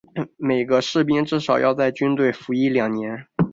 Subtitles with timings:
[0.37, 3.27] 每个士兵至少要在军队服役两年。